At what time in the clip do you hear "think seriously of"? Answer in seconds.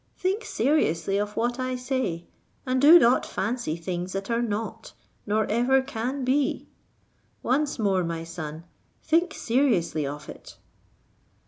0.17-1.37, 9.03-10.27